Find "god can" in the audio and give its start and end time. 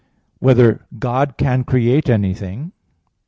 0.97-1.63